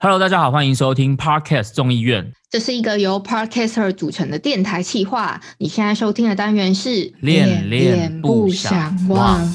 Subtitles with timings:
[0.00, 5.40] Hello，大家好，欢迎收听 Podcast 众议院这是一个由 Podcaster 组成的电台企划。
[5.58, 9.52] 你现在收听的单元是恋恋不想忘。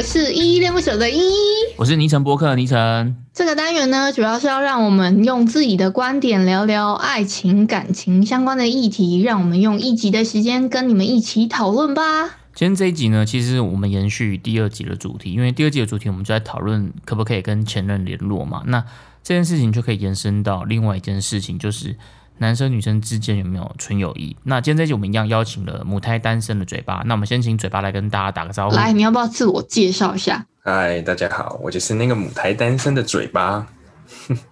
[0.00, 1.34] 我是依依恋不舍的依依。
[1.76, 3.14] 我是尼城博客的尼城。
[3.34, 12.30] 这个单元呢，主要是要让我们用自己的观点聊聊爱情、感情相关的议题，让我们用一集的时间跟你们一起讨论吧。
[12.54, 18.62] 今天这一集呢，其实我们延续第二集的主题，因为第二集的主题我们就在讨论可不可以跟前任联络嘛。
[18.68, 18.82] 那
[19.22, 21.94] 这件事情就可以延伸到另外一件事情，就是
[22.40, 24.34] 男生女生之间有没有纯友谊。
[24.44, 28.76] 那今天这一集我们一样邀请了母胎单身的嘴巴，那我们先请嘴巴来跟大家打个招呼。
[28.76, 30.46] 来，你要不要自我介绍一下？
[30.64, 33.66] 嗨，大家好，我就是那个母胎单身的嘴巴。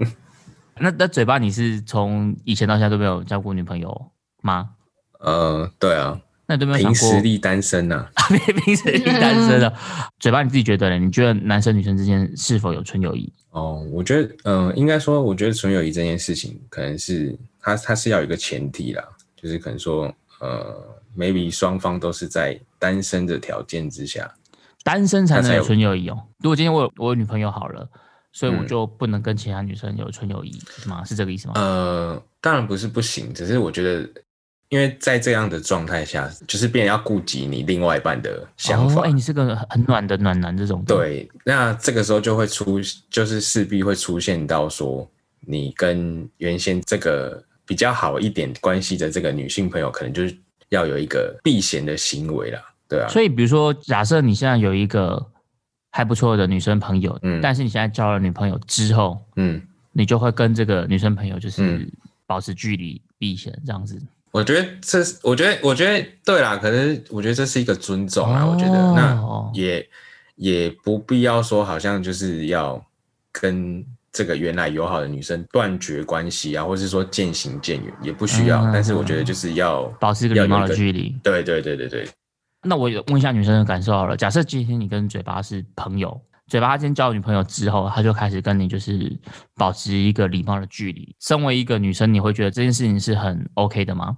[0.78, 4.10] 那那嘴巴你是从以前到现在都没有交过女朋友
[4.42, 4.68] 吗？
[5.20, 8.28] 呃，对啊，那你都没有想过凭实力单身呐、啊。
[8.64, 9.72] 凭实力单身 的
[10.20, 10.98] 嘴巴你自己觉得呢？
[10.98, 13.32] 你觉得男生女生之间是否有纯友谊？
[13.52, 17.36] 哦，我觉得，嗯、应该说，我觉得纯友谊这件事情，可能是
[17.76, 19.02] 它它是要有一个前提啦，
[19.36, 20.76] 就是可能说，呃
[21.16, 24.32] ，maybe 双方都是在单身的条件之下。
[24.84, 26.18] 单身才能有纯友谊哦。
[26.38, 27.86] 如果今天我有我有女朋友好了，
[28.32, 31.04] 所以我嗯就不能跟其他女生有纯友谊，是吗？
[31.04, 31.54] 是这个意思吗？
[31.56, 34.08] 呃，当然不是不行，只是我觉得，
[34.70, 39.02] 因为在这样的状态下，就是别人要顾及你另外一半的想法。
[39.02, 42.80] 哦，哎、你是个很很暖的暖男这种。，对，那这个时候就会出，
[43.10, 45.06] 就是势必会出现到说，
[45.40, 50.36] 你跟原先这个比较好一点关系的这个女性朋友，可能就是
[50.70, 55.24] 要有一个避嫌的行为啦，对啊，所以比如说，假设你现在有一个
[55.90, 57.40] 还不错的女生朋友，嗯。
[57.40, 61.92] 但是你现在交了女朋友之后，嗯，你就会跟这个女生朋友就是嗯。
[62.26, 63.98] 保持距离避嫌这样子。
[64.32, 68.52] 我觉得这是，我觉得，我觉得对啦，可是我觉得这是一个尊重啊，哦。
[68.52, 68.92] 我觉得。
[68.92, 69.88] 那也
[70.36, 72.84] 也不必要说好像就是要
[73.32, 81.14] 跟这个原来友好的女生断绝关系啊，或是说渐行渐远，也不需要，嗯但是我觉得就是要保持一个礼貌的距离。
[81.22, 82.08] 对对对对对，
[82.62, 84.16] 那我也问一下女生的感受好了。
[84.16, 89.16] 假设今天你跟嘴巴是朋友，嘴巴他今天交了女朋友之后，他就开始跟你就是
[89.54, 91.14] 保持一个礼貌的距离。
[91.20, 94.16] 身为一个女生，你会觉得这件事情是很 OK 的吗？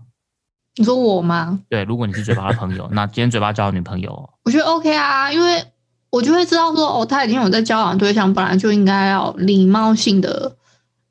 [0.77, 1.61] 你说我吗？
[1.69, 5.65] 对，如果你是嘴巴的朋友，那今天嘴巴交了女朋友，我觉得 OK 啊，因为
[6.11, 10.57] 我就会知道说，哦，他已经有在交往对象，本来就应该要礼貌性的，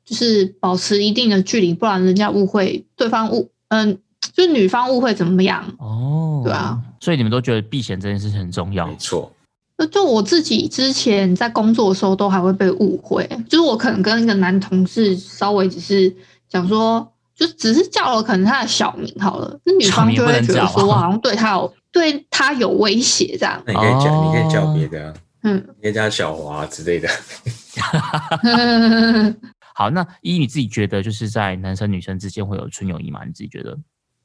[0.04, 3.98] 就是保持一定的距离，不然人家误会对方误，嗯，
[4.34, 5.64] 就是女方误会怎么样？
[5.78, 8.96] 哦，对啊，所以你们都觉得避嫌这件事情很重要没。
[8.96, 9.32] 错，
[9.78, 16.14] 那就我自己之前在工作的时候，都还会被误会，就是我可能跟一个男同事稍微只是
[16.48, 25.56] 讲说，就只是叫了可能他的小名好了，那女方就会觉得说我好像对他有对他有威胁这样，那你可以叫，哦你可以叫别的啊，嗯。
[25.76, 27.08] 你可以叫小华之类的。
[29.74, 33.24] 好，那依你自己觉得，就是在男生女生之间会有纯友谊吗？
[33.24, 33.76] 你自己觉得？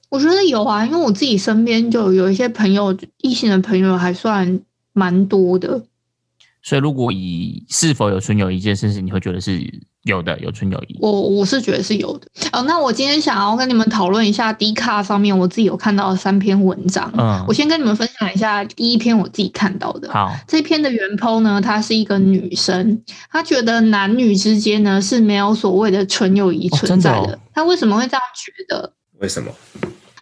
[0.10, 4.62] 我觉得有啊，因为我自己身边就有一些朋友，异性的朋友还算
[4.94, 5.84] 蛮多的。
[6.66, 9.62] 所以如果以是否有纯友谊这件事情，你会觉得是
[10.02, 10.98] 有的，有纯友谊。
[11.00, 12.28] 我我是觉得是有的。
[12.52, 17.14] 哦，那我今天想要跟你们讨论一下 D 卡上面我自己有看到的三篇文章。
[17.16, 20.12] 嗯我先跟你们分享一下第一篇我自己看到的。
[20.12, 23.00] 好，这篇的原 po 呢，她是一个女生，
[23.30, 27.18] 她觉得男女之间呢是没有所谓的纯友谊哦存在的。
[27.18, 28.92] 真的哦她为什么会这样觉得？
[29.20, 29.52] 为什么？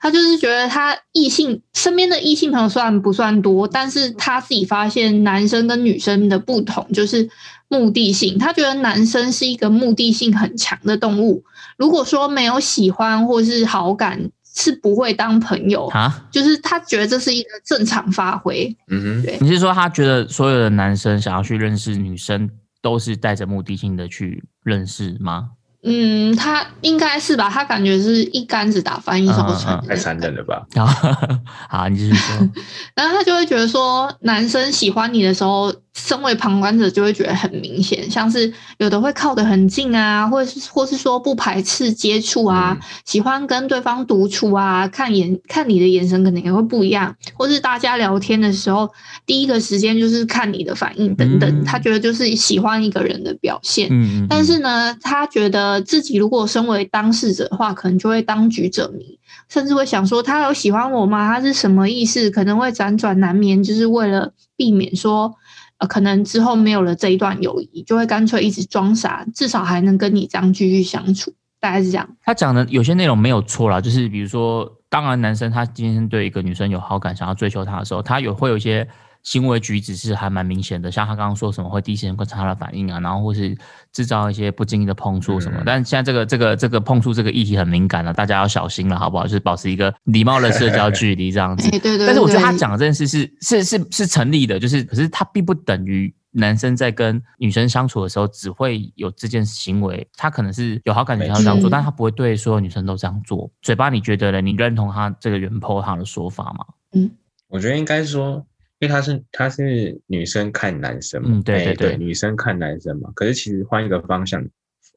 [0.03, 7.29] 他就是觉得他异性身边的异性朋友虽然不算多，但是他自己发现男生跟女生的不同就是
[7.69, 8.37] 目的性。
[8.37, 11.41] 他觉得男生是一个目的性很强的动物，
[11.77, 15.87] 如果说没有喜欢或是好感，是不会当朋友。
[15.87, 18.75] 啊，就是他觉得这是一个正常发挥。
[18.89, 22.49] 嗯哼，对你是说他觉得所有的男生想要去认识女生，
[22.81, 25.51] 都是带着目的性的去认识吗？
[25.85, 27.49] 嗯，他应该是吧？
[27.49, 30.63] 他感觉是一竿子打翻一艘船嗯嗯嗯太残忍了吧？
[31.69, 32.35] 好，你继续说。
[32.95, 48.89] 然后他就会觉得说，男生喜欢你的时候，身为旁观者就会觉得很明显，像是有的会靠得很近啊，或者是或是说不排斥接触啊，嗯喜欢跟对方独处啊，看眼看你的眼神可能也会不一样，或是大家聊天的时候，
[49.25, 53.89] 第一个时间就是看你的反应等等，嗯他觉得就是喜欢一个人的表现。
[54.27, 61.31] 但是呢，他觉得自己如果身为当事者的话，可能就会当局者迷，甚至会想说他有喜欢我吗？
[61.31, 62.31] 他是什么意思？
[62.31, 65.35] 可能会辗转难眠，就是为了避免说，
[65.79, 72.07] 呃，可能之后没有了这一段友谊，就会干脆一直装傻，至少还能跟你这样继续相处，大概是这样。
[72.21, 78.87] 他讲的有些内容没有错啦，就是比如说当然，男生他今天对一个女生有好感，想要追求她的时候，他有会有一些
[79.23, 83.57] 行为举止是还蛮明显的，像他刚刚说什么会第一时间观察她的反应啊，然后或是
[83.93, 85.59] 制造一些不经意的碰触什么。
[85.59, 89.23] 嗯但现在这个这个这个碰触这个议题很敏感了，大家要小心了，好不好？
[89.23, 91.71] 就是保持一个礼貌的社交距离这样子哎。
[91.79, 92.07] 对对对。
[92.07, 103.49] 但是我觉得他对讲的这件事是是是是成立的，就是可是他并不等于男生在跟女生相处的时候只会有这件行为，他可能是有好感觉他会这样做，嗯但他不会对所有女生都这样做。
[103.61, 104.41] 嘴巴你觉得呢？
[104.41, 106.65] 你认同他这个原 po 他的说法吗？
[106.93, 107.11] 嗯
[107.49, 108.43] 我觉得应该说，
[108.83, 113.09] 因为他是他是女生看男生嘛，嗯对哎对对女生看男生嘛。
[113.15, 114.45] 可是其实换一个方向，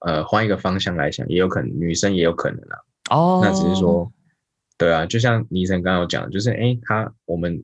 [0.01, 2.77] 呃，换一个方向来想，也有可能女生也有可能啊。
[3.11, 4.13] 哦，那只是说，
[4.77, 7.63] 对啊，就像倪晨刚刚有讲，就是哎，诶他我们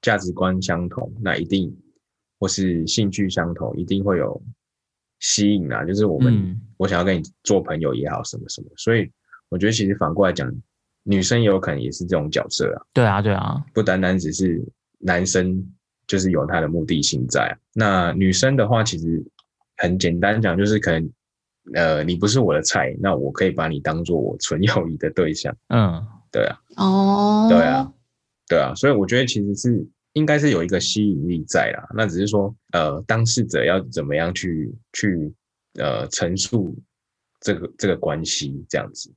[0.00, 1.72] 价值观相同，那一定
[2.40, 4.42] 或是兴趣相同，一定会有
[5.20, 5.84] 吸引啊。
[5.84, 8.66] 就是我们、嗯我想要跟你做朋友也好，什么什么。
[8.76, 9.08] 所以
[9.50, 10.52] 我觉得其实反过来讲，
[11.04, 12.82] 女生也有可能也是这种角色啊。
[12.92, 14.60] 对啊，对啊，不单单只是
[15.02, 15.62] 男生
[16.06, 19.24] 就是有他的目的性在啊、那女生的话，其实
[19.76, 21.10] 很简单讲，就是可能
[21.74, 27.92] 呃你不是我的菜，那我可以把你当做我纯友谊的对象，嗯，对啊，哦，对啊，
[28.48, 35.32] 对啊，所以我觉得其实是应该是有一个吸引力在啦，那只是说呃当事者要怎么样去去
[35.74, 36.78] 呃陈述
[37.40, 39.10] 这个这个关系这样子，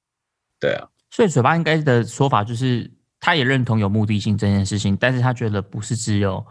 [0.60, 2.90] 对啊，所以嘴巴应该的说法就是，
[3.26, 6.46] 他也认同有目的性这件事情，但是他觉得不是只有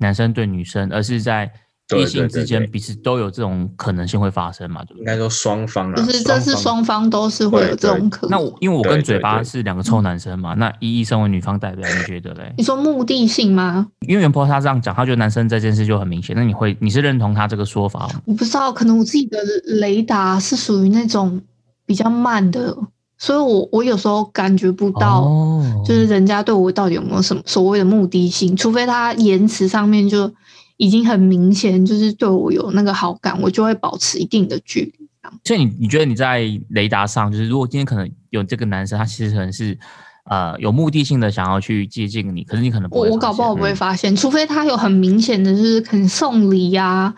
[0.00, 1.50] 男生对女生，而是在
[1.88, 4.98] 对异性之间彼此都有这种可能性会发生嘛，对不对？
[4.98, 8.32] 应该说双方啦，就是这是方双方都是会有这种可能。
[8.32, 12.52] 那我因为我跟嘴巴是两个臭男生嘛，那依依身为女方代表，你觉得嘞？
[12.58, 13.88] 你说目的性吗？
[14.06, 18.20] 因为袁波他这样讲，他觉得男生这件事就很明显，那你会你是认同他这个说法吗？
[18.26, 21.40] 我不知道，可能我自己的雷达是属于那种
[21.86, 22.76] 比较慢的，
[23.20, 30.32] 所以我我有时候感觉不到，哦就是人家对我到底有没有什么所谓的目的性，除非他言辞上面就
[30.78, 35.08] 已经很明显，就是对我有那个好感，我就会保持一定的距离。
[35.22, 39.78] 这样所以你你觉得你在雷达上，就是如果今天可能有这个男生，他其实可能是
[40.24, 47.14] 呃有目的性的想要去接近你，可是你可能不我我搞不好不会嗯发现，除非他有很明显的就是可能送礼呀、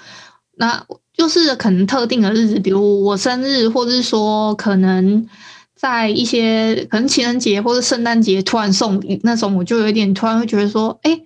[0.57, 0.85] 那
[1.17, 5.25] 就是可能特定的日子，比如我生日，或者是说可能
[5.82, 11.20] 在一些可能情人节或者圣诞节突然送礼那种，我就有点突然会觉得说，哎、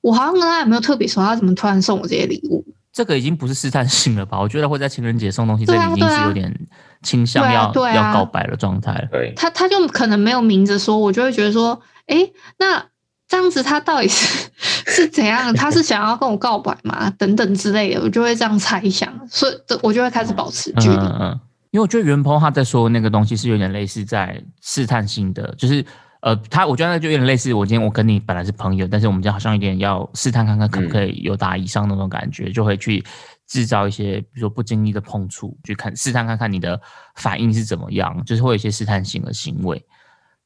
[0.00, 2.64] 我好像跟他也没有特别熟，他怎么突然送我这些礼物？
[2.92, 4.38] 这个已经不是试探性了吧？
[4.38, 6.56] 我觉得会在情人节送东西，这已经是有点
[7.02, 9.08] 倾向要、要告白的状态了。
[9.10, 9.32] 对。
[9.34, 12.30] 他他就可能没有明着说，我就会觉得说，哎、
[12.60, 12.86] 那
[13.26, 14.48] 这样子他到底是
[14.86, 15.52] 是怎样？
[15.52, 17.10] 他是想要跟我告白吗？
[17.18, 20.94] 等等之类的，我就会这样猜想，所以我就会开始保持距离。
[20.94, 21.40] 嗯嗯嗯，
[21.76, 25.84] 因为我觉得袁鹏他在说那个东西是有点类似在试探性的，就是
[26.22, 33.04] 呃，他我觉得那就有点类似我今天我跟你本来是朋友，但是我们今天好像有点要试探看看可不可以有打以上那种感觉，就会去
[33.46, 36.80] 制造一些比如说不经意的碰触，去看试探看看你的
[37.16, 39.84] 反应是怎么样，就是会有一些试探性的行为。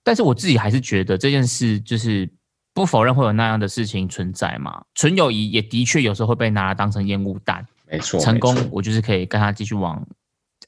[0.02, 2.28] 但是我自己还是觉得这件事就是
[2.74, 7.64] 不否认会有那样的事情存在嘛，纯友谊也的确有时候会被拿来当成烟雾弹。
[7.88, 10.04] 没错，成功，我就是可以跟他继续往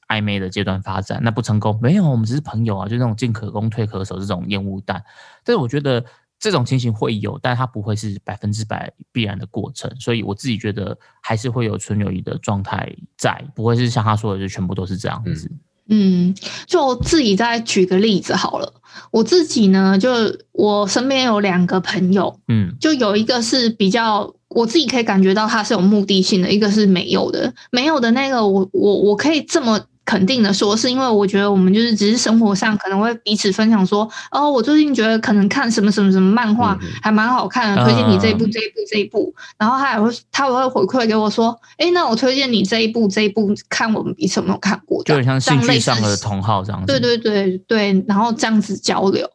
[0.07, 1.19] 暧昧的阶段发展。
[1.23, 5.03] 那不成功，没有，我们只是朋友啊，就那种进可攻退可守这种烟雾弹。
[5.43, 6.03] 但是我觉得
[6.39, 9.89] 这种情形会有，但它不会是百分之百必然的过程。
[9.99, 15.49] 所以我自己觉得还是会有纯友谊的状态在，不会是像他说的就全部都是这样子。
[15.89, 16.33] 嗯，
[16.65, 18.73] 就自己再举个例子好了。
[19.11, 20.09] 我自己呢，就
[20.53, 27.53] 我身边有两个朋友，嗯就有一个是比较我自己可以感觉到他是有目的性的，一个是没有的。
[27.69, 46.87] 没有的那个我，我我可以这么肯定的说，是因为我觉得我们就是只是生活上可能会彼此分享说，哦，我最近觉得可能看什么什么什么漫画还蛮好看的，嗯推荐你这一部这一部这一部，然后他也会他也会回馈给我说，哎，那我推荐你这一部这一部，看我们彼此有没有看过，就很像兴趣上的同好这样子。
[46.87, 49.29] 对对对对，然后这样子交流，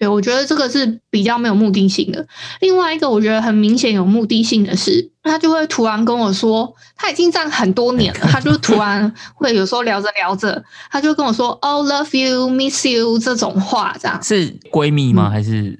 [0.00, 2.26] 对我觉得这个是比较没有目的性的。
[2.60, 15.28] 另外一个我觉得很明显有目的性的是，他就会突然跟我说，他已经这样很多年了，他就突然 会有时候聊着聊着，他就跟我说哦，love you，miss you 这种话，这样是闺蜜吗？
[15.28, 15.78] 嗯还是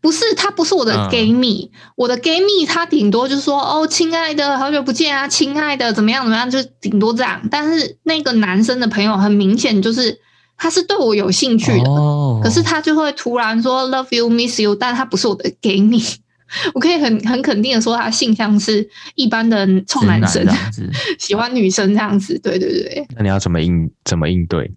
[0.00, 7.40] 不是他不是我的嗯 gay 蜜，我的 gay 蜜他顶多就是说哦，亲爱的，好久不见啊，亲爱的，怎么样怎么样，就顶多这样。
[7.50, 10.18] 但是那个男生的朋友很明显就是
[10.58, 16.02] 他是对我有兴趣的，哦，可是他就会突然说 love you miss you，但他不是我的 gay 蜜。
[16.74, 20.90] 我可以很很肯定的说，他性向是一般的臭直男生这，样子。
[21.20, 22.38] 喜欢女生这样子。
[22.38, 24.72] 对对对，那你要怎么应怎么应对？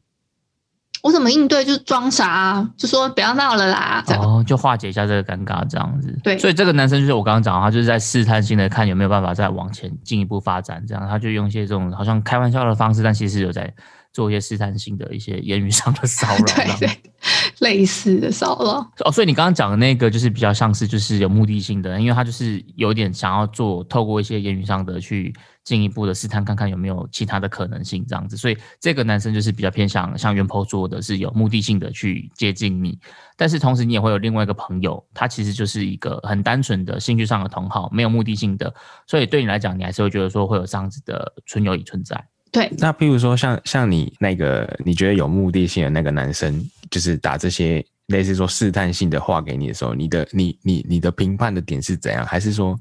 [1.01, 1.63] 我怎么应对？
[1.63, 4.03] 就是装傻啊，就说不要闹了啦。
[4.19, 6.13] 哦，就化解一下这个尴尬，这样子。
[6.21, 13.73] 对所以这个男生就是我刚刚讲，他就是在试探性的看有没有办法再往前进一步发展，这样他就用一些这种好像开玩笑的方式，但其实有在
[14.13, 16.45] 做一些试探性的一些言语上的骚扰。
[16.45, 17.11] 这对对，
[17.59, 18.91] 类似的骚扰。
[19.05, 28.35] 哦，所以你刚刚讲的那个就是比较像是就是有目的性的，因为他就是有点想要做透过一些言语上的去进一步的试探，看看有没有其他的可能性这样子。
[28.35, 32.97] 所以这个男生就是比较偏向像袁坡说的是有目的性的去接近你，
[33.37, 38.73] 但是同时你也会有另外一个朋友，他其实就是一个很单纯的兴趣上的同好，没有目的性的，
[39.07, 42.25] 所以对你来讲，你还是会觉得说会有这样子的纯友谊存在。
[42.51, 52.25] 对，那譬如说像像你那个你觉得有目的性的那个男生，就是打这些类似说试探性的话给你的时候，你的你你你的评判的点是怎样？
[52.25, 52.77] 还是说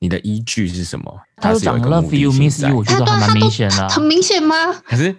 [0.00, 1.20] 你的依据是什么？
[1.36, 4.56] 他是有一个 love 目的 you 性 miss you，我觉得还蛮他都明显的啊、很明显吗？
[4.84, 5.14] 可是，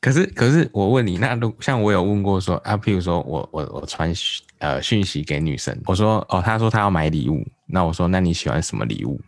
[0.00, 9.20] 可是，可是，我问你，那如像我有问过说啊，譬如说我我我传讯呃讯息给女生，我说哦，她说她要买礼物，那我说那你喜欢什么礼物？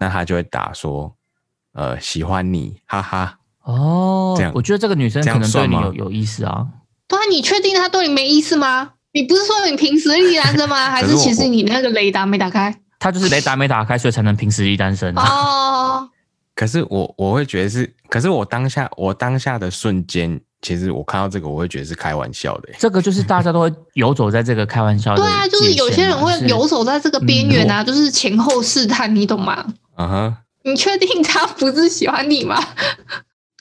[0.00, 1.14] 那他就会打说
[1.72, 3.38] 呃喜欢你，哈哈。
[3.64, 6.66] 哦这样，我觉得这个女生可能对你有有意思啊。
[7.08, 8.92] 对啊，你确定她对你没意思吗？
[9.12, 10.90] 你不是说你凭实力单身吗？
[10.90, 12.74] 还是其实你那个雷达没打开？
[12.98, 15.22] 她就是雷达没打开，所以才能凭实力单身啊。
[15.22, 16.08] 哦，
[16.56, 22.76] 可是我我会觉得是，可是我当下我当下的瞬间，其实我看到这个，我会觉得是开玩笑的欸。
[22.78, 29.64] 这个就是大家都会游走在这个开玩笑的对啊，就是有些人会游走在这个边缘啊，就是前后试探，你懂吗？
[29.96, 32.58] 嗯哼，你确定他不是喜欢你吗？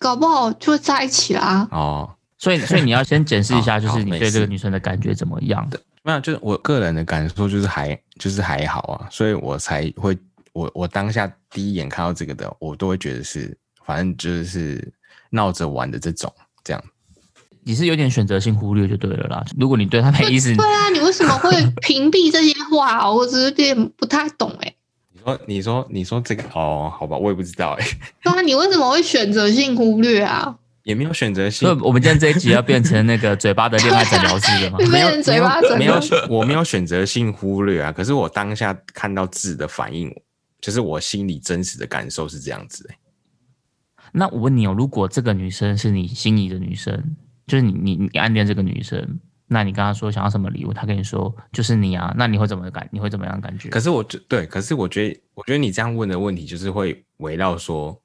[0.04, 1.66] 搞不好就会在一起啦。
[1.72, 5.80] 哦，所以所以你要先检视一下，就是你对这个女生的感觉怎么样的。
[6.04, 10.18] 没有，就是我个人的感受就是还就是还好啊，所以我才会
[10.52, 14.92] 我我当下第一眼看到这个的，我都会觉得是反正就是
[15.30, 16.30] 闹着玩的这种
[16.62, 16.84] 这样。
[17.66, 19.46] 你是有点选择性忽略就对了啦。
[19.58, 21.50] 如果你对他没意思，对啊，你为什么会
[21.82, 23.10] 屏蔽这些话？
[23.10, 24.76] 我只是有点不太懂哎、你
[25.24, 27.86] 说你说你说这个哦，好吧，我也不知道哎、
[28.24, 30.56] 对啊，你为什么会选择性忽略啊？
[30.84, 34.78] 也没有选择性我们今天这一集要变成那个嘴巴的恋爱诊疗室了吗？
[34.84, 35.98] 对没有嘴巴整没有
[36.30, 40.14] 我没有选择性忽略啊，可是我当下看到字的反应，
[40.60, 42.96] 就是我心里真实的感受是这样子、欸。
[44.12, 47.16] 那我问你哦，如果这个女生是你心仪的女生，
[47.48, 49.20] 就是你你你暗恋这个女生，
[49.54, 52.86] 那你跟她说想要什么礼物，他跟你说就是你啊，那你会怎么感？
[52.92, 53.70] 你会怎么样感觉？
[53.70, 57.98] 可是我觉对，可是我觉得，我觉得你这样问的问题，就是会围绕说，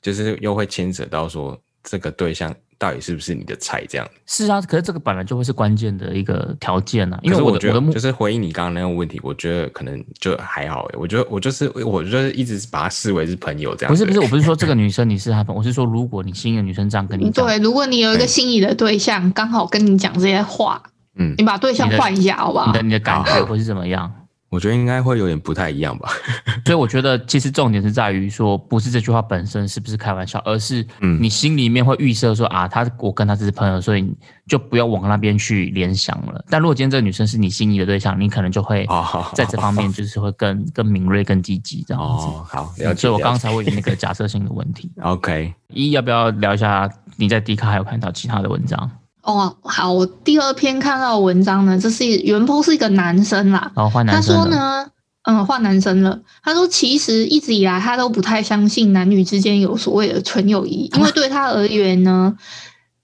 [0.00, 4.06] 就是又会牵扯到说，这个对象到底是不是你的菜这样。
[4.26, 13.90] 是啊，可是这个本来就会是关键的一个条件啊，因为我觉得就是回应你刚刚那个问题，我觉得可能就还好诶、我觉得我就是我就是一直把它视为是朋友这样。
[13.90, 20.82] 不是不是，我不是说这个女生你是她朋友，我是说如果你心仪的女生这样跟你讲，对，如果你有一个心仪的对象，刚好跟你讲这些话，
[21.16, 22.82] 嗯你，把对象换一下，好不好你的？
[22.82, 24.12] 你的感觉会是怎么样？
[24.54, 26.08] 我觉得应该会有点不太一样吧。
[26.64, 34.08] 所以我觉得其实重点是在于说，不是这句话本身是不是开玩笑，而是嗯你心里面会预设说啊，他我跟他只是朋友，所以
[34.46, 36.44] 就不要往那边去联想了。
[36.48, 42.26] 但如果今天这个女生是你心仪的对象，你可能就会哦，在这方面就是会更更敏锐、更积极这样子。
[42.26, 43.00] 哦，好，了解。
[43.00, 44.90] 所以我刚才会有那个假设性的问题。
[45.02, 48.90] OK，一要不要聊一下你在 D 卡还有看到其他的文章？
[49.24, 54.86] 哦，好，我第二篇看到的文章呢，这是原 po 是一个男生啦，哦换他男生他，说呢，
[55.22, 56.20] 嗯，换男生了。
[56.42, 62.36] 他说，其实一直以来他都不太相信男女之间有所谓的纯友谊，因为对他而言呢，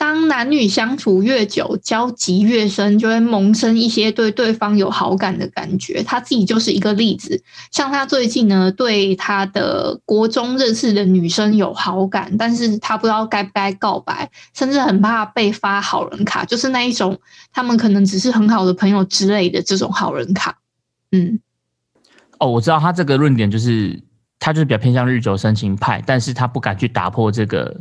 [0.01, 6.03] 当男女相处越久，交集越深，就会萌生一些对对方有好感的感觉。
[6.03, 7.43] 他自己就是一个例子。
[7.71, 17.21] 像他最近呢，对他的国中认识的女生有好感，但是他不知道该不该告白，甚至很怕被发好人卡，就是那一种
[17.53, 20.57] 他们可能只是很好的朋友之类的这种好人卡。
[21.13, 21.39] 嗯。
[22.39, 24.03] 哦，我知道他这个论点就是
[24.39, 27.79] 他就是比较偏向日久生情派，但是他不敢去打破这个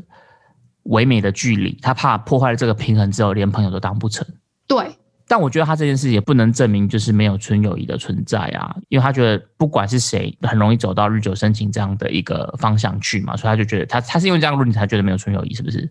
[0.89, 4.25] 唯美的距离，他怕破坏了这个平衡之后，连朋友都当不成。
[4.67, 4.95] 对，
[5.27, 15.89] 但我觉得他这件事也不能证明就是没有纯友谊的存在啊，因为他觉得不管是谁，很容易走到日久生情这样的一个方向去嘛，所以他就觉得他他是因为这样的论点才觉得没有纯友谊，是不是？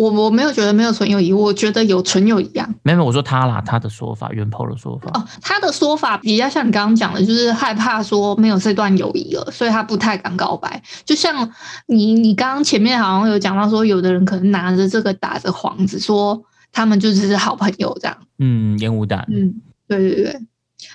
[0.00, 2.66] 我我没有觉得没有纯友谊，我觉得有纯友谊啊。
[2.82, 5.10] 没有，我说他啦，他的说法，原 po 的说法。
[5.12, 10.82] 哦，他的说法比较像你刚刚讲的，就是害怕说没有这段友谊了，所以他不太敢告白。
[11.04, 11.52] 就像
[11.86, 16.42] 你你刚刚前面好像有讲到说，有的人可能拿着这个打着幌子，说
[16.72, 18.16] 他们就只是好朋友这样。
[18.38, 19.26] 嗯，烟雾弹。
[19.30, 20.40] 嗯，对对对。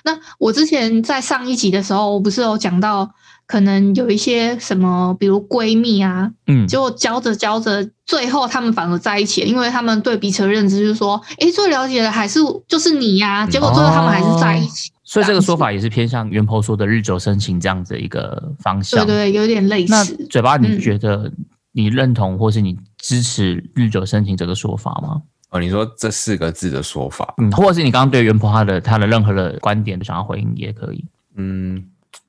[0.02, 3.08] 那我之前在上一集的时候，我不是有讲到
[3.46, 14.90] 可能有一些什么，比如闺蜜啊，嗯，结果交着交着，最后他们反而在一起，因为他们对彼此的认知就是说，诶，最了解的还是就是你呀、结果最后他们还是在一起。
[15.04, 19.06] 所以这个说法也是偏向袁婆说的日久生情这样子的一个方向。
[19.06, 20.26] 对对，有点类似那似。
[20.28, 21.30] 嘴巴，你嗯觉得
[21.70, 25.22] 你认同或是你支持日久生情这个说法吗？
[25.50, 31.04] 哦，你说这四个字的说法，嗯，或者是你刚刚对袁婆她的她的任何的观点想要回应也可以。
[31.36, 31.84] 嗯，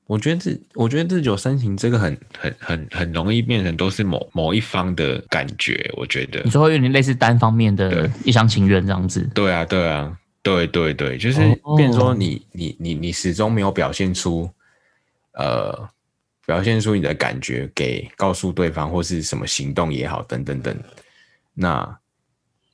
[0.08, 6.50] 我觉得日，我觉得日久生情这个很很很很容易变成都是某某一方的感觉，我觉得你。
[6.50, 9.20] 说会有点类似单方面的一厢情愿这样子。
[9.34, 14.50] 对啊，对啊，对对对，就是哦变成说你你你你始终没有表现出，
[15.32, 15.86] 呃，
[16.46, 20.74] 表现出你的感觉给告诉对方，或是什么行动也好，等等等，
[21.52, 21.98] 那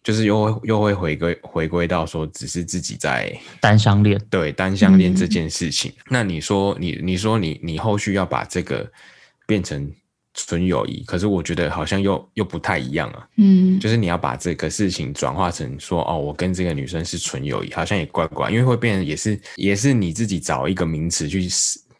[0.04, 5.90] 就是又会又会回归回归到说，只是自己在单相恋，对单相恋嗯这件事情。
[6.10, 8.86] 那你说你你说你你后续要把这个
[9.46, 9.90] 变成
[10.34, 13.26] 纯友谊，可是我觉得好像又又不太一样啊。
[13.36, 21.48] 嗯，就是你要把这个事情转化成说，哦，我跟这个女生是纯友谊，好像也怪怪，因为会变成也是也是你自己找一个名词去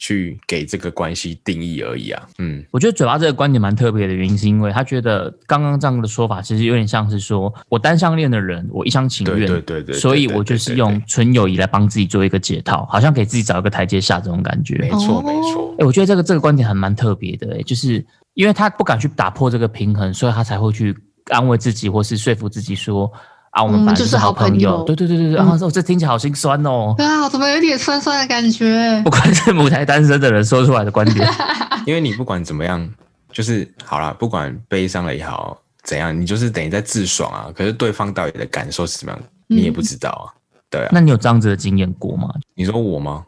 [0.04, 2.28] 去给这个关系定义而已啊。
[2.36, 14.76] 嗯，我觉得嘴巴这个观点蛮特别的原因，是因为他觉得刚刚这样的说法，其实有点像是说我单相恋的人，我一厢情愿，对对对对，所以我就是用纯友谊来帮自己做一个解套，好像给自己找一个台阶下这种感觉。
[14.76, 20.94] 没错哦没错哎、，我觉得这个这个观点还蛮特别的、哎，就是因为他不敢去打破这个平衡，所以他才会去
[21.30, 23.10] 安慰自己，或是说服自己说
[23.54, 26.92] 啊，我们本来就是好好朋友对对对对对，嗯然后说这听起来好心酸哦。
[26.98, 29.10] 对啊，怎么有点酸酸的感觉不？
[29.10, 31.28] 管是母胎单身的人说出来的观点，
[31.86, 32.86] 因为你不管怎么样，
[33.32, 37.46] 就是好啦，不管悲伤了也好，怎样，你就是等于在自爽啊。
[37.54, 40.26] 可是对方到底的感受是怎么样，你也不知道啊。
[40.68, 42.28] 对啊，那你有这样子的经验过吗？
[42.56, 43.24] 你说我吗？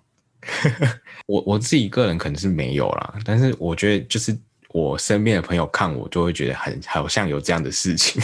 [1.26, 4.36] 我我自己个人可能是没有啦，但是我觉得就是
[4.70, 8.20] 我身边的朋友看我就会觉得很好像有这样的事情。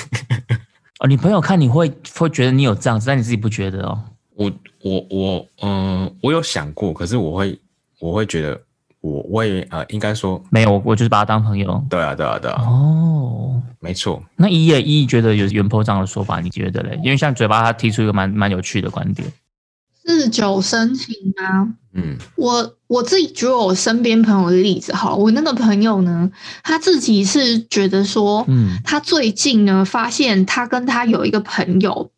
[1.03, 4.01] 哦，你朋友看你会会觉得你有这样子，但你自己不觉得哦。
[4.37, 4.51] 我
[4.83, 7.59] 我我嗯、我有想过，可是我会
[7.99, 8.61] 我会觉得
[9.01, 11.85] 我我也呃应该说没有，我就是把他当朋友。
[11.91, 14.23] 对啊对啊对啊，哦，没错。
[14.37, 16.97] 那一也一觉得有原坡这样的说法，你觉得嘞？
[17.03, 19.31] 因为像嘴巴他提出一个蛮蛮有趣的观点，
[20.05, 26.31] 日久生情啊，嗯我我自己举我身边朋友的例子好，我那个朋友呢，
[26.63, 32.11] 他自己是觉得说，嗯他最近呢发现他跟他有一个朋友，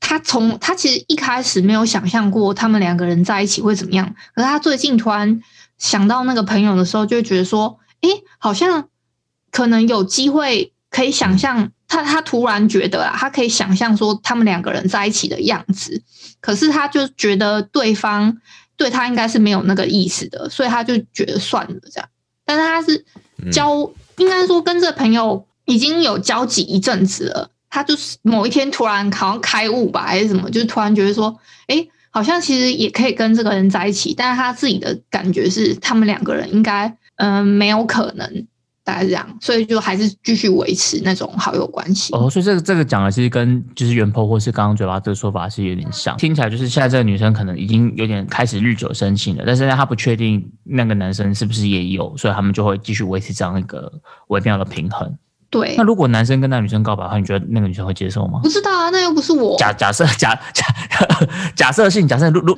[0.00, 5.40] 他从他其实一开始没有想象过他们两个人在一起会怎么样，可是他最近突然
[5.78, 8.88] 想到那个朋友的时候，就觉得说，诶，好像
[9.50, 11.72] 可能有机会可以想象。
[11.90, 16.00] 他他突然觉得啊，他可以想象说他们两个人在一起的样子，
[16.40, 18.38] 可是他就觉得对方
[18.76, 22.08] 对他应该是没有那个意思的，所以他就觉得算了这样。
[22.46, 23.04] 但是他是
[23.44, 38.46] 嗯交，应该说跟这个朋友已经有交集一阵子了，他就是某一天突然好像开悟吧，还是什么，就突然觉得说，哎，好像其实也可以跟这个人在一起，但是他自己的感觉是他们两个人应该嗯、呃没有可能。
[38.84, 42.14] 大概是这样，所以就还是继续维持那种好友关系。
[42.14, 53.92] 哦，所以这个这个讲的其实跟就是原坡或是刚刚嘴巴这个说法是有点像，听起来就是现在这个女生可能已经有点开始日久生情了，但是她不确定那个男生是不是也有，所以他们就会继续维持这样一个
[54.28, 55.16] 微妙的平衡。
[55.50, 58.48] 对那，如果男生跟那女生告白的话，你觉得那个女生会接受吗不？
[58.48, 60.64] 知道啊，那又不是我，假假设假假
[61.56, 62.56] 假设性假设如如？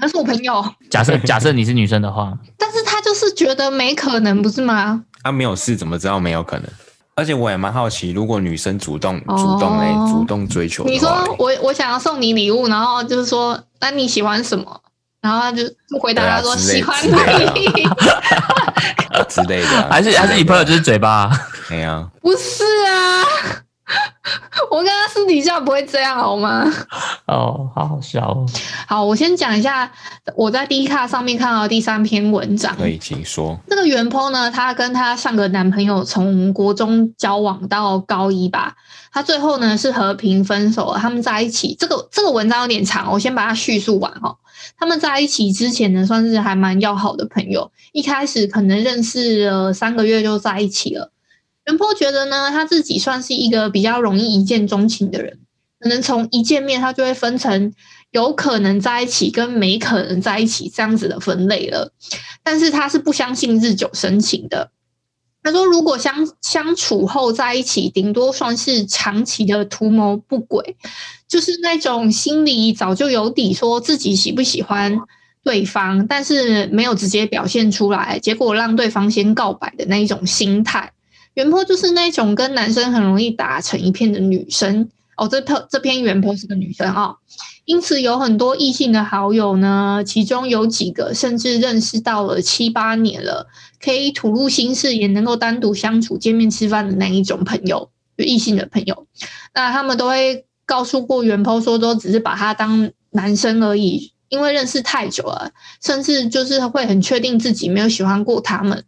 [0.00, 2.81] 那是我朋友，假设假设你是女生的话， 但是他
[3.12, 5.02] 就是觉得没可能，不是吗？
[5.22, 6.64] 他、没有事怎么知道没有可能？
[7.14, 14.80] 而且我也蛮好奇，如果女生主动哦主动嘞、主动追求你说我我想要送你礼物，然后就是说，那你喜欢什么？
[15.20, 17.66] 然后他就就回答他说喜欢之类的你，
[19.28, 21.30] 之类的啊、还是还是你朋友就是嘴巴？
[21.68, 23.60] 哎呀、不是啊？
[24.70, 26.64] 我跟他私底下不会这样好吗？
[27.26, 28.46] 哦，好好笑哦。
[28.86, 29.90] 好，我先讲一下
[30.36, 32.74] 我在 D 卡上面看到的第三篇文章。
[32.76, 33.58] 可以请说。
[33.68, 38.74] 这个袁鹏呢，她跟她上个男朋友从国中交往到高一吧，
[39.12, 40.98] 她最后呢是和平分手了。
[40.98, 44.36] 他们在一起，这个这个文章有点长，我先把它叙述完哦。
[44.78, 51.10] 他们在一起之前呢，算是还蛮要好的朋友，一开始可能认识了三个月就在一起了。
[51.66, 55.38] 袁坡觉得呢，他自己算是一个比较容易一见钟情的人，
[55.78, 57.72] 可能从一见面他就会分成
[58.10, 61.92] 有可能在一起跟没可能在一起这样子的分类了。
[62.42, 64.70] 但是他是不相信日久生情的。
[65.44, 70.76] 他说，如果相相处后在一起，顶多算是长期的图谋不轨，
[71.26, 74.96] 就是那种心里早就有底，说自己喜不喜欢
[75.42, 80.92] 对方，但是没有直接表现出来，结果让对方先告白的那一种心态。
[81.34, 85.26] 原坡就是那种跟男生很容易打成一片的女生哦。
[85.28, 87.14] 这篇这篇原坡是个女生啊，
[87.64, 93.46] 因此有很多异性的好友呢，其中有几个甚至认识到了七八年了，
[93.82, 99.06] 可以吐露心事，也能够单独相处、见面吃饭的那一种朋友，就异性的朋友。
[99.54, 105.50] 那他们都会告诉过原坡说，都只是把他当男生而已，因为认识太久了，
[105.82, 108.84] 甚至就是会很确定自己没有喜欢过他们。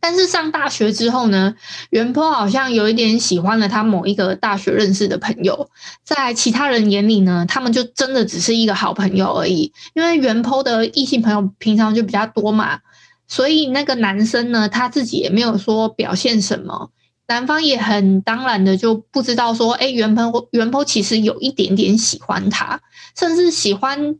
[0.00, 1.54] 但是上大学之后呢，
[1.90, 5.68] 袁坡好像有一点喜欢了他某一个大学认识的朋友，
[6.04, 9.72] 在其他人眼里呢，他们就真的只是一个好朋友而已。
[9.94, 12.78] 因为袁坡的异性朋友平常就比较多嘛，
[13.26, 16.90] 所以那个男生呢，他自己也没有说表现什么，
[17.26, 22.80] 男方也很当然的就不知道说，哎，袁坡袁坡其实有一点点喜欢他，
[23.18, 24.14] 甚至喜欢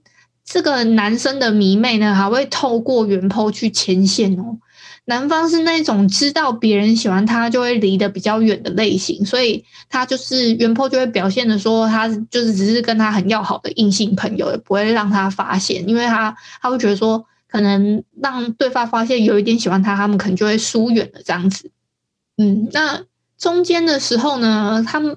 [0.44, 4.58] 这个男生的迷妹呢，还会透过袁坡去牵线哦。
[5.08, 21.70] 男方是那种知道别人喜欢他就会离得比较远的类型，所以他就是原坡就会表现的说他就是只是跟他很要好的异性朋友，也不会让他发现，因为他他会觉得说可能让对方发现有一点喜欢他，他们可能就会疏远了这样子。
[22.36, 23.02] 嗯，那
[23.38, 25.16] 中间的时候呢，他们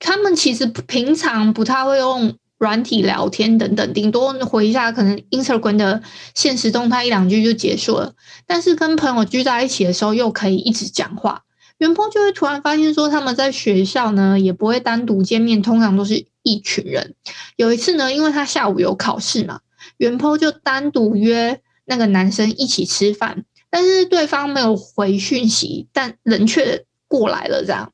[0.00, 2.34] 他们其实平常不太会用。
[2.60, 6.02] 软体聊天等等，顶多回一下可能 Instagram 的
[6.34, 8.12] 现实动态一两句就结束了。
[8.46, 11.44] 但是跟朋友聚在一起的时候，又可以一直讲话。
[11.78, 17.14] 元坡就会突然发现说，他们在学校呢也不会单独见面，通常都是一群人。
[17.56, 19.60] 有一次呢，因为他下午有考试嘛，
[19.96, 27.90] 元坡就单独约那个男生一起吃饭，但是对方没有回讯息，但人却过来了，这样。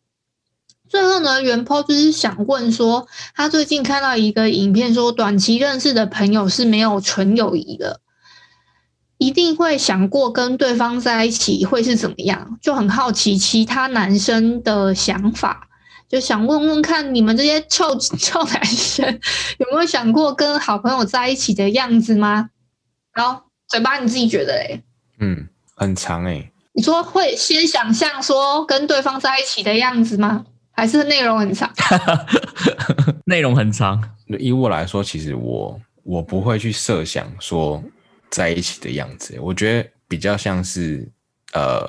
[0.88, 8.01] 最后呢，袁坡就是想问说，他最近看到一个影片，说短期认识的朋友是没有纯友谊的，
[9.18, 15.68] 一定会想过跟对方在一起会是怎么样，就很好奇其他男生的想法，
[16.09, 19.20] 就想问问看你们这些臭臭男生
[19.59, 22.51] 有没有想过跟好朋友在一起的样子吗？
[23.12, 24.83] 然后嘴巴你自己觉得嘞？
[25.18, 26.53] 嗯，很长哎。
[26.75, 30.44] 你说会先想象说跟对方在一起的样子吗？
[30.77, 31.73] 还是内容很长，
[33.25, 34.03] 内容很长。
[34.39, 37.83] 以我来说，其实我我不会去设想说
[38.31, 41.09] 在一起的样子，我觉得比较像是
[41.55, 41.87] 呃，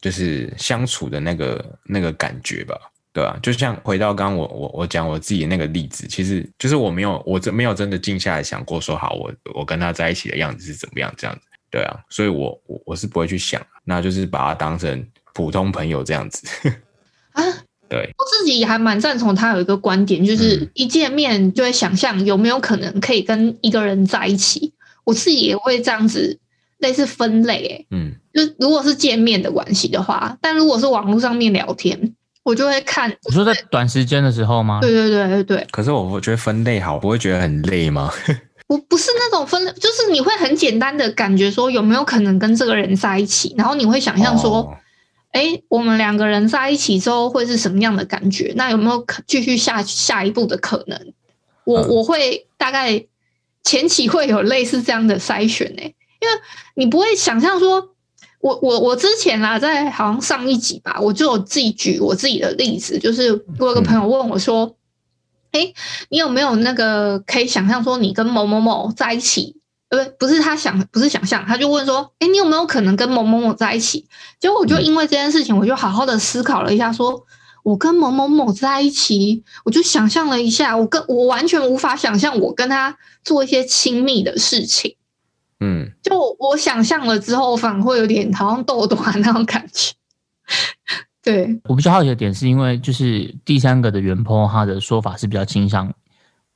[0.00, 2.78] 就是相处的那个那个感觉吧，
[3.12, 3.36] 对啊？
[3.42, 16.46] 就像回到刚刚我我我讲我自己那个例子，其实就是我没有我真没有真的静下来想过说好我我跟他在一起的样子是怎么样这样子，对啊，所以我我我是不会去想，那就是把他当成普通朋友这样子
[17.32, 17.42] 啊。
[17.90, 24.72] 对我自己还蛮赞同他有一个观点，就是一见面就会想象有没有可能可以跟一个人在一起。
[25.02, 26.38] 我自己也会这样子
[26.78, 33.10] 类似分类，嗯，就如果是见面的关系的话，但如果是网络上面聊天，我就会看。
[33.26, 34.78] 你说在短时间的时候吗？
[34.80, 35.66] 对对对对对。
[35.72, 38.12] 可是我觉得分类好，不会觉得很累吗？
[38.68, 44.72] 我不是那种分类，就是你会很简单的感觉说有没有可能跟这个人在一起，然后你会想象说。
[45.32, 48.52] 哎，我们两个人在一起之后会是什么样的感觉？
[48.56, 51.12] 那有没有可继续下下一步的可能？
[51.64, 53.06] 我我会大概
[53.62, 56.40] 前期会有类似这样的筛选呢，因为
[56.74, 57.90] 你不会想象说，
[58.40, 64.74] 我我我之前啦，在好像上一集吧，我就有自己举我自己的例子，就是我有个朋友问我说，
[65.52, 65.72] 哎，
[66.08, 69.59] 你有没有那个可以想象说，你跟某某某在一起？
[69.90, 74.06] 呃，不是他想，不是想象，他就问说：“哎，你有没有可能跟某某某在一起？”
[74.40, 77.24] 结果我就因为这件事情，我就好好的思考了一下，说
[77.62, 84.96] ：“我跟某某某在一起，我就想象了一下，我跟我完全无法想象我跟他做一些亲密的事情。”
[85.58, 89.92] 嗯，就我想象了之后，反而会有点好像逗短那种感觉。
[91.22, 95.92] 对我比较好奇的点，是因为就是第三个的原 po 他的说法是比较倾向。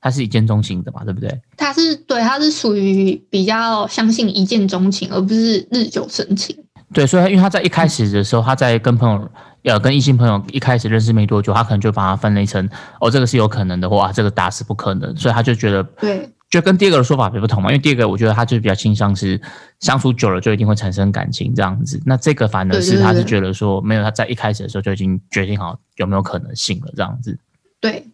[0.05, 1.41] 他是一见钟情的嘛，对不对？
[1.57, 6.55] 他是对，他是属于比较相信一见钟情，而不是日久生情。
[6.93, 9.31] 对，所以因为他在一开始的时候，他在跟朋友，
[9.63, 12.69] 呃，跟异性朋友一开始认识没多久，他可能就把它分类成，
[13.01, 17.71] 哦，这个是有可能的，或这个打死不可能，所以他就觉得，对，就跟第二个的说法比不同嘛。
[17.71, 19.41] 因为第二个，我觉得他就比较倾向是
[19.81, 21.99] 相处久了就一定会产生感情这样子。
[22.05, 27.39] 那这个反而是他是觉得说，没有他在一开始的时候就已经决定好有没有可能性了这样子。
[27.81, 28.05] 对。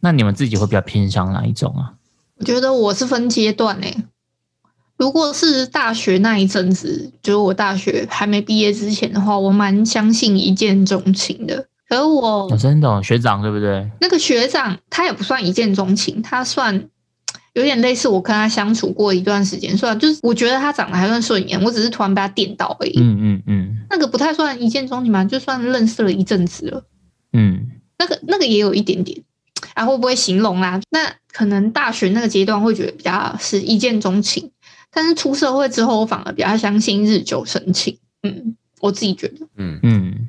[0.00, 1.94] 那你们自己会比较偏向哪一种啊？
[2.38, 3.96] 我觉得我是分阶段诶。
[4.96, 11.66] 如果是大学那一阵子，就是我大学还没毕业之前的话，我蛮相信一见钟情的。
[11.88, 13.88] 而我真的学长对不对？
[14.00, 16.88] 那个学长他也不算一见钟情，他算
[17.54, 23.00] 有点类似我跟他相处过一段时间，虽然就是我觉得他长得还算顺眼，我只是突然被他电到而已。
[23.00, 26.84] 嗯嗯嗯那个不太算一见钟情嘛，就算认识了一阵子了。
[27.32, 29.22] 嗯，那个那个也有一点点，
[29.74, 30.80] 啊，会不会形容啦？
[30.90, 34.50] 那可能大学那个阶段会觉得比较是一见钟情，
[34.92, 37.98] 但是出社会之后，我反而比较相信日久生情。
[38.22, 40.28] 嗯，我自己觉得，嗯，嗯，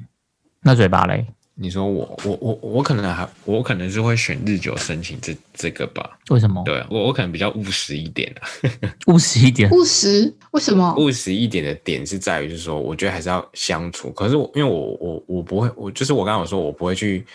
[0.62, 1.26] 那嘴巴嘞？
[1.62, 6.18] 你说我我我我可能还我可能是会选日久生情这这个吧。
[6.30, 6.64] 为什么？
[6.64, 8.48] 对啊我我可能比较务实一点啊。
[9.12, 9.70] 务实一点。
[9.72, 10.96] 务实为什么？
[10.98, 14.10] 务实一点的点是在于，就是说，我觉得还是要相处。
[14.12, 17.26] 可是我因为我我我不会，我就是我刚刚有说，我不会去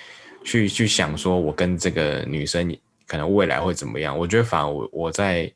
[0.45, 2.77] 去去想说我跟这个女生
[3.07, 4.17] 可能未来会怎么样。
[4.17, 5.51] 我觉得反而我我在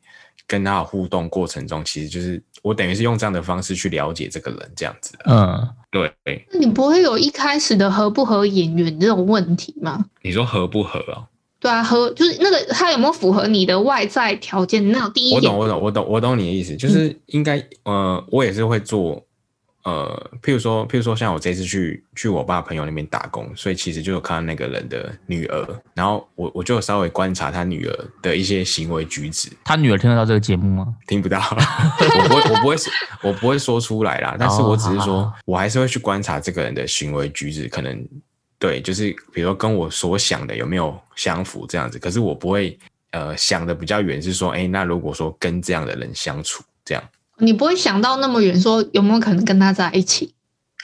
[0.47, 5.17] 跟她的互动过程中，其实就是我等于是用这样的方式去了解这个人，这样子。
[5.25, 6.11] 嗯，对，
[6.51, 10.05] 那你不会有一开始的合不合眼缘这种问题吗？
[10.21, 11.27] 你说合不合啊？
[11.61, 14.91] 对啊，合就是那个他有没有符合你的外在条件？
[14.91, 19.21] 那种第一眼我懂，我懂，我懂，我懂你的意思，就是应该，呃，我也是会做，
[19.89, 30.93] 呃，譬如说，譬如说，像我这次去去我爸朋友那边打工，所以其实就有看到那个人的女儿，然后我我就稍微观察他女儿的一些行为举止，他女儿听得到这个节目吗？
[31.07, 38.07] 听不到， 我不会，我不会说，我不会说出来啦，但是我只是说我还是会去观察这个人的行为举止，可能
[38.59, 42.77] 对，就是比如说跟我所想的有没有相符这样子，可是我不会
[43.09, 47.03] 呃想的比较远，是说，哎，那如果说跟这样的人相处，这样。
[47.39, 50.33] 你不会想到那么远，说有没有可能跟他在一起？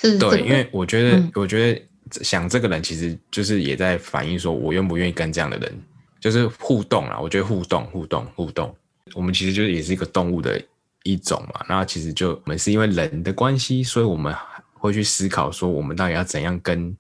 [0.02, 1.82] 对，因为我觉得，嗯我觉得
[2.24, 5.74] 想这个人其实就是也在反映说，我愿不愿意跟这样的人，
[6.20, 7.18] 就是互动啦。
[7.20, 8.76] 我觉得互动、互动、互动，
[9.14, 10.62] 我们其实就是也是一个动物的
[11.04, 11.66] 一种嘛。
[11.68, 14.36] 那其实就我们是因为人的关系，所以我们
[14.74, 16.96] 会去思考说，我们到底要怎样跟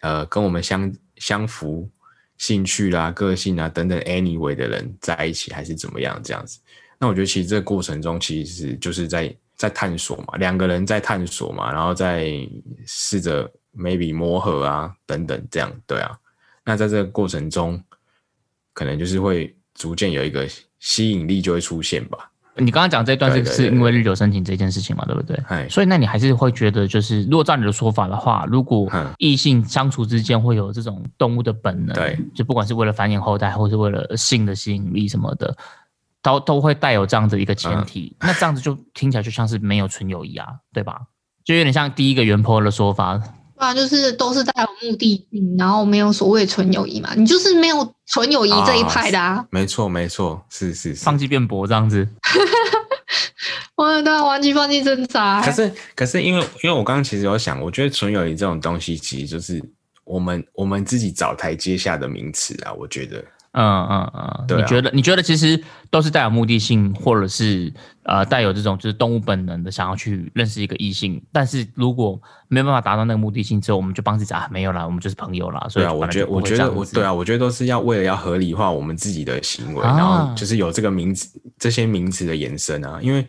[0.00, 1.88] 呃跟我们相相符、
[2.36, 6.58] 兴趣啦、个性啊等等 anyway 的人在一起，还是怎么样这样子。
[7.00, 12.30] 那我觉得其实这个过程中，其实就是在在探索嘛，两个人在探索嘛，然后再
[12.86, 16.12] 试着 maybe 磨合啊等等这样，对啊。
[16.64, 17.82] 那在这个过程中，
[18.74, 20.46] 可能就是会逐渐有一个
[20.78, 22.30] 吸引力就会出现吧。
[22.56, 25.36] 你刚刚讲这一段是是因为日久生情这件事情嘛，对不对？
[25.48, 35.56] 哎，所以那你还是会觉得，就是如果照你的说法的话，如果嗯异性相处之间会有这种动物的本能，对，就不管是为了繁衍后代，或是为了性的吸引力什么的，
[36.22, 38.16] 都都会带有这样子一个前提。
[38.20, 41.00] 那这样子就听起来就像是没有纯友谊啊，对吧？
[41.44, 43.16] 就有点像第一个原 po 的说法，
[43.56, 47.14] 不然就是都是带有目的性，然后没有所谓纯友谊嘛。
[47.14, 49.44] 你就是没有纯友谊这一派的啊。
[49.50, 51.04] 没错没错，是是是。
[51.04, 52.06] 放弃辩驳这样子。
[53.76, 55.40] 哇，对啊，忘记放弃挣扎。
[55.42, 59.62] 可是可是因为因为我刚刚其实有想，我觉得纯友谊这种东西，其实就是
[60.04, 62.72] 我们我们自己找台阶下的名词啊。
[62.74, 65.60] 我觉得，嗯嗯嗯，对啊你觉得你觉得其实
[65.90, 67.72] 都是带有目的性，或者是
[68.04, 75.66] 呃带有这种就是动物本能的想要去认识一个异性，但是如果没有办法达到那个目的性之后，我们就帮自己啊没有啦，我们就是朋友啦。
[75.68, 83.00] 所以啊，我觉得我觉得我对啊，我觉得都是要为了要合理化我们自己的行为，啊然后就是有这个名词这些名词的延伸啊。
[83.02, 83.26] 因为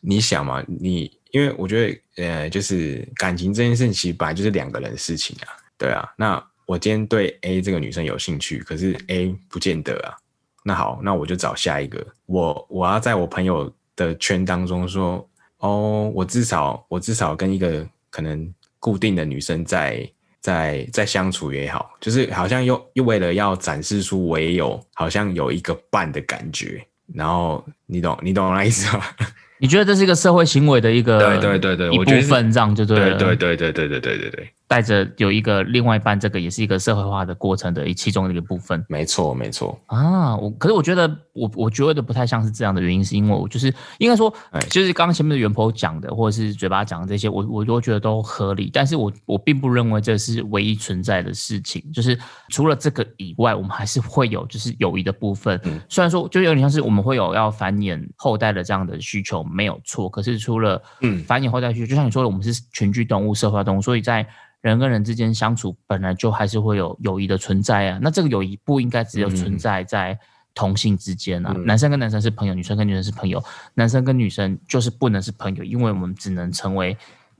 [0.00, 5.54] 你想嘛，你因为我觉得呃，就是感情这件事情其实本来就是两个人的事情啊。
[5.78, 10.14] 对啊，那我今天对 A 这个女生有兴趣，可是 A 不见得啊。
[10.62, 12.06] 那好，那我就找下一个。
[12.26, 15.28] 我我要在我朋友的圈当中说，
[15.58, 26.80] 哦，我至少我至少跟一个可能固定的女生在在在相处也好，就是好像又又为了要展示出我也有好像有一个伴的感觉。
[27.12, 29.04] 然后你懂你懂我那意思吗？
[29.58, 33.18] 你觉得这是一个社会行为的一个对对对对一我觉得是部分，这样就对了。
[33.18, 39.76] 对对对对对对对对对，带着有一个另外一半，这个也是一个社会化的过程的其中的一个部分没错没错。
[39.86, 40.36] 啊。
[40.36, 48.70] 我可是我觉得我我觉得不太像是这样的原因，是因为我就是应该说哎，就是刚刚前面的袁婆讲的，或者是嘴巴讲的这些，我我都觉得都合理。
[48.72, 52.16] 但是我我并不认为这是唯一存在的事情，就是
[52.50, 55.60] 除了这个以外，我们还是会有就是友谊的部分。
[55.64, 60.08] 嗯虽然说就有点像是我们会有要繁衍后代的这样的需求，没有错。
[60.08, 64.24] 可是除了嗯繁衍后代需求，就像你说的，我们是群居动物、社会化动物，所以在
[64.60, 67.98] 人跟人之间相处，本来就还是会有友谊的存在啊。
[68.00, 70.18] 那这个友谊不应该只有存在在
[70.54, 73.42] 同性之间啊，嗯男生跟男生是朋友，女生跟女生是朋友，
[73.74, 76.96] 男生跟女生就是不能是朋友，因为我们只能成为。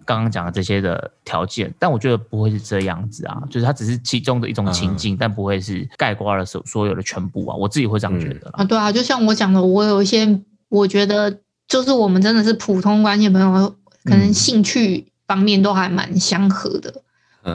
[0.06, 8.52] 刚刚讲的这些的条件，但我觉得不会是这样子啊，就是它只是其中的一种情境，但不会是概括了所所有的全部啊，我自己会这样觉得啦。
[8.54, 17.02] 啊，对啊，就像我讲的，我有一些我觉得就是我们真的是普通关系朋友，可能嗯兴趣方面都还蛮相合的，嗯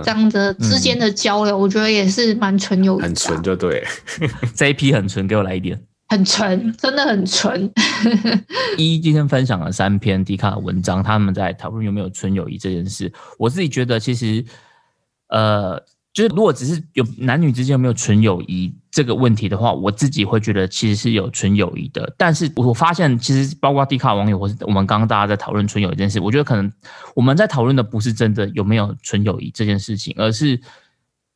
[0.03, 3.87] 这样的之间的交流，我觉得也是蛮纯友谊啊、很纯就对了。
[4.55, 5.79] 这一批很纯，给我来一点。
[6.07, 7.71] 很纯，真的很纯。
[8.77, 13.11] 一今天分享了三篇迪卡的文章，他们在讨论有没有纯友谊这件事。
[13.39, 14.45] 我自己觉得，其实，
[15.29, 15.79] 呃，
[16.13, 22.15] 就是如果只是有男女之间有没有纯友谊这个问题的话，我自己会觉得其实是有纯友谊的。
[22.17, 26.71] 但是我发现，其实包括迪卡网友或是我们刚刚大家在讨论纯友谊这件事，我觉得可能
[27.13, 30.57] 我们在讨论的不是真的有没有纯友谊这件事情，而是。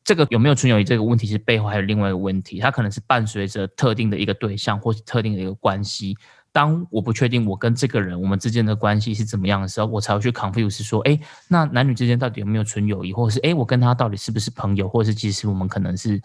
[0.02, 6.18] 这个有没有纯友谊这个问题是背后还有另外一个问题，它可能是伴随着特定的一个对象或是特定的一个关系。
[6.52, 16.20] 当我不确定我跟这个人我们之间的关系是怎么样的时候，我才会去 confuse 说，哎，那男女之间到底有没有纯友谊，或者是哎，我跟他到底是不是朋友，或者是其实我们可能是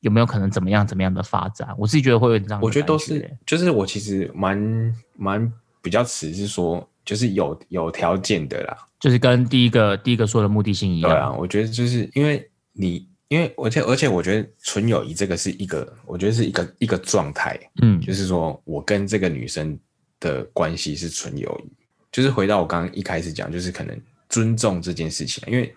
[0.00, 1.68] 有没有可能怎么样怎么样的发展？
[1.78, 2.60] 我自己觉得会有这样。
[2.62, 11.10] 我觉得都是，就是我其实蛮蛮比较持是说，就是有有条件的啦，就是跟第一个第一个说的目的性一样。
[11.10, 13.08] 对啊，我觉得就是因为你。
[13.28, 19.76] 因为而且而且，我觉得纯友谊这个是一个，我觉得是一个一个状态，嗯，就是说我跟这个女生
[20.20, 21.72] 的关系是纯友谊，
[22.12, 25.74] 就是回到我刚刚一开始讲，就是可能尊重这件事情，因为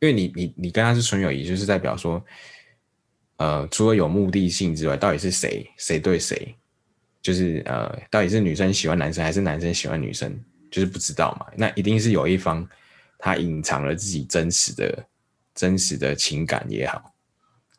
[0.00, 2.22] 因为你你你跟她是纯友谊，就是代表说，
[3.40, 6.54] 呃，除了有目的性之外，到底是谁谁对谁，
[7.20, 10.38] 就是呃，到底是女生喜欢男生还是男生喜欢女生，
[10.70, 12.64] 就是不知道嘛，那一定是有一方
[13.18, 15.04] 他隐藏了自己真实的。
[15.52, 17.12] 真实的情感也好，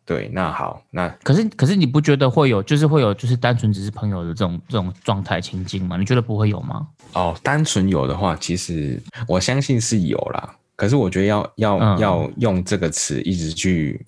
[0.05, 5.97] 对，那好，那可是可是你不觉得会有，就是会有，就是单纯只是朋友的这种这种状态情境吗？
[5.97, 6.87] 你觉得不会有吗？
[7.13, 10.55] 哦，单纯有的话，其实我相信是有啦。
[10.75, 14.05] 可是我觉得要要要用这个词一直去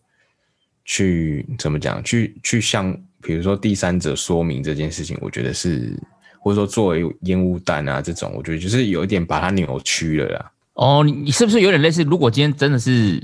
[0.86, 2.04] 去怎么讲？
[2.04, 5.98] 去去向比如说第三者说明这件事情，我觉得是
[6.39, 10.52] 或者说作为烟雾弹啊这种，我觉得就是有一点把它扭曲了啦。
[10.74, 12.04] 哦，你你是不是有点类似？
[12.04, 13.22] 如果今天真的是。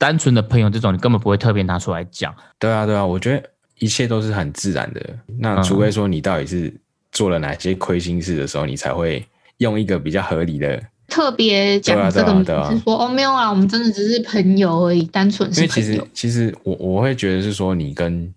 [0.00, 2.34] 单纯的朋友这种，你根本不会特别拿出来讲。
[2.58, 5.18] 对啊，对啊，我觉得一切都是很自然的。
[5.38, 6.74] 那除非说你到底是
[7.12, 9.22] 做了哪些亏心事的时候，你才会
[9.58, 18.32] 用一个比较合理的特别讲这个，是说哦没有啊，我们真的只是朋友而已，单纯是因为其实其实我我会觉得是说你跟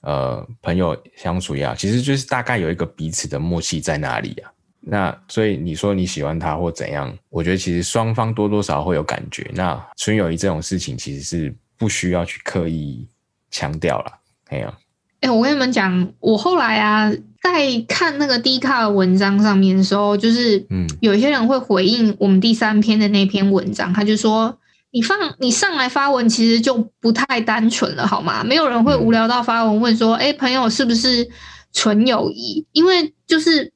[0.00, 4.50] 呃朋友相处呀，其实就是大概有一个彼此的默契在那里呀。
[4.86, 9.50] 那所以你说你喜欢他或怎样，我觉得其实双方多多少少会有感觉。
[9.54, 13.08] 那纯友谊这种事情其实是不需要去刻意
[13.50, 14.12] 强调了，
[14.50, 14.74] 哎呀，
[15.20, 17.10] 哎，我跟你们讲，我后来啊，
[17.44, 24.58] 在看那个 D 卡的文章上面的时候，就是嗯，有些人会回应我们第三篇的那篇文章，他就说
[24.90, 28.42] 你放你上来发文，其实就不太单纯了，好吗？
[28.42, 31.28] 没有人会无聊到发文问说，哎，朋友是不是
[31.72, 32.66] 纯友谊？
[32.72, 33.72] 因为就是。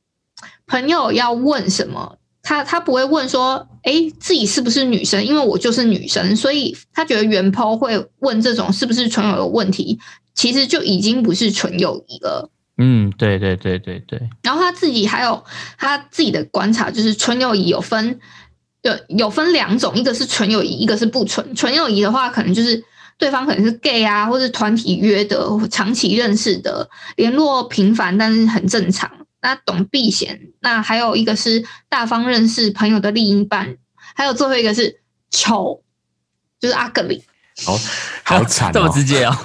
[0.70, 5.24] 朋友要问什么，他他不会问说，哎，自己是不是女生？
[5.24, 9.98] 因为我就是女生，所以他觉得原 po 会问这种是不是纯友的问题，
[10.34, 12.50] 其实就已经不是纯友谊了。
[12.78, 14.20] 嗯，对对对对对。
[14.42, 15.44] 然后他自己还有
[15.76, 18.18] 他自己的观察，就是纯友谊有分
[18.82, 21.54] 有有分两种，一个是纯友谊，一个是不纯。
[21.54, 22.82] 纯友谊的话，可能就是
[23.18, 29.10] 对方可能是 gay 啊，或是团体约的、长期认识的，联络频繁，但是很正常。
[29.40, 33.76] 那懂避嫌，那还有一个是大方认识朋友的另一半，
[34.14, 35.82] 还有最后一个是丑，
[36.60, 37.22] 就是阿格里。
[37.64, 37.76] 好
[38.24, 39.36] 好惨， 这么直接哦。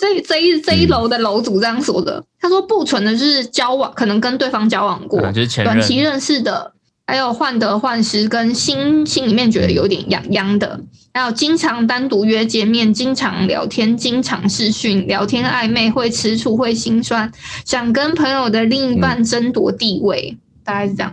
[0.00, 5.20] 这这一这一楼的楼主这样说的，他说不纯的就是交往，可能跟对方交往过，
[5.62, 6.72] 短期认识的。
[7.06, 10.80] 还有患得患失，跟心心里面觉得有点痒痒的，
[11.12, 17.28] 还有经常单独约见面，经常聊天，经常视讯聊天暧昧，会吃醋，会心酸，
[17.64, 21.12] 想跟朋友的另一半争夺地位，大概是这样。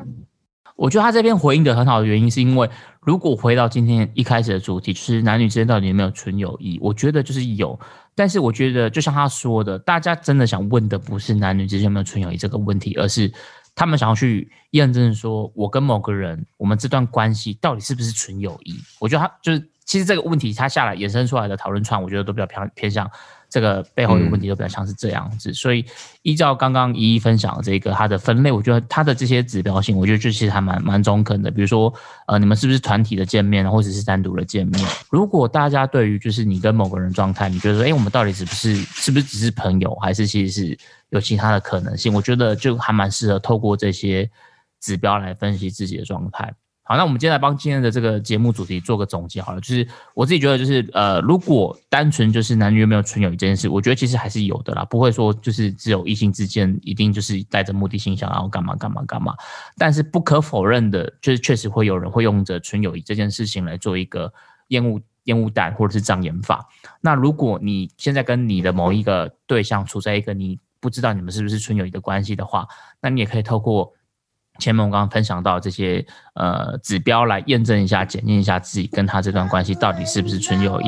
[0.75, 2.69] 我觉得他这边回应的很好的原因，是因为
[3.07, 6.77] 如果回到今天一开始的主题，就是男女之间到底有没有纯友谊？
[6.81, 7.79] 我觉得就是有，
[8.13, 13.31] 但是我觉得就像他说的，大家真的想问的不是男女之间有没有纯友谊这个问题，而是。
[13.73, 18.75] 他们想要去验证，说我跟某个人，我们这段关系到底是不是纯友谊？
[18.99, 23.07] 我觉得他就是，其实这个问题他下来衍生出来的讨论串，我觉得都比较偏偏向。
[23.57, 25.83] 这个背后的问题都比较像是这样子，所以
[26.21, 31.49] 依照刚刚一一分享的这个它的分类，我觉得它的这些指标性，我觉得就其实还蛮蛮中肯的。
[31.49, 31.91] 比如说，
[32.27, 34.87] 呃，你们是不是团体的见面，或者是单独的见面？
[35.09, 40.77] 如果大家对于就是你跟某个人状态，你觉得说，哎，我们到底是不是是不是只是朋友，还是其实是
[41.09, 42.13] 有其他的可能性？
[42.13, 44.29] 我觉得就还蛮适合透过这些
[44.79, 46.53] 指标来分析自己的状态。
[46.87, 49.59] 好，那我们接下来帮今天的这个节目主题做个总结好了。
[49.59, 59.35] 就是我自己觉得，就是呃，如果单纯就是男女有没有纯友谊这件事，我觉得其实还是有的啦，不会说就是只有异性之间一定就是带着目的性想要干嘛干嘛干嘛。
[59.77, 64.31] 但是不可否认的，就是确实会有人会用着纯友谊这件事情来做一个
[64.69, 66.65] 烟雾烟雾弹或者是障眼法。
[67.01, 70.57] 那如果你现在跟你的某一个对象处在一个你。
[70.79, 72.67] 不知道你们是不是纯友谊的关系的话，
[73.01, 73.91] 那你也可以透过
[74.59, 76.05] 前面我刚刚分享到这些
[76.35, 80.87] 呃指标来验证一下、检验一下自己跟他这段关系到底是不是纯友谊。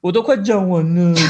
[0.00, 1.14] 我都快讲完了。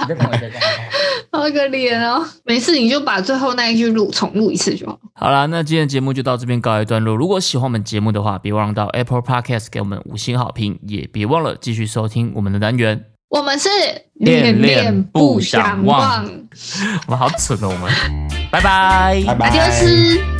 [1.32, 4.98] 好可怜哦，没事，你就把最后那一句录重录一次就好。
[5.14, 7.14] 好啦，那今天的节目就到这边告一段落。
[7.14, 13.04] 如果喜欢我们节目的话，别忘了到 Apple Podcast 给我们五星好评，也别忘了继续收听我们的单元。
[13.28, 13.68] 我们是
[14.14, 16.26] 恋恋不想忘忘，
[17.06, 17.90] 我们好蠢哦，我们，
[18.50, 19.48] 拜拜，拜拜。
[19.48, 20.39] 阿丢斯。